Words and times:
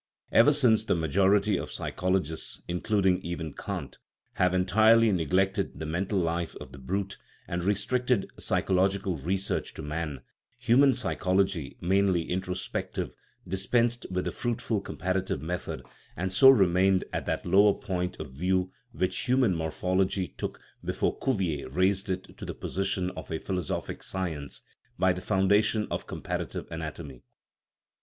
Ever 0.31 0.51
since 0.51 0.83
the 0.83 0.95
majority 0.95 1.57
of 1.57 1.71
psychologists 1.71 2.63
including 2.67 3.21
even 3.21 3.53
Kant 3.53 3.99
have 4.33 4.51
entirely 4.51 5.11
neglected 5.11 5.77
the 5.77 5.85
mental 5.85 6.17
life 6.17 6.55
of 6.55 6.71
the 6.71 6.79
brute, 6.79 7.19
and 7.47 7.61
restricted 7.61 8.27
psychological 8.39 9.15
research 9.17 9.75
to 9.75 9.83
man: 9.83 10.21
human 10.57 10.95
psychology, 10.95 11.77
mainly 11.81 12.23
introspective, 12.31 13.11
dispensed 13.47 14.07
with 14.09 14.25
the 14.25 14.31
fruitful 14.31 14.81
com 14.81 14.97
parative 14.97 15.39
method, 15.41 15.83
and 16.17 16.33
so 16.33 16.49
remained 16.49 17.03
at 17.13 17.27
that 17.27 17.45
lower 17.45 17.75
point 17.75 18.19
of 18.19 18.31
view 18.31 18.71
which 18.93 19.25
human 19.27 19.53
morphology 19.53 20.29
took 20.29 20.59
before 20.83 21.15
Cuvier 21.19 21.69
raised 21.69 22.09
it 22.09 22.35
to 22.39 22.43
the 22.43 22.55
position 22.55 23.11
of 23.11 23.29
a" 23.31 23.37
philosophic 23.37 24.01
science" 24.01 24.63
by 24.97 25.13
the 25.13 25.21
foundation 25.21 25.85
of 25.91 26.07
comparative 26.07 26.65
anatomy. 26.71 27.21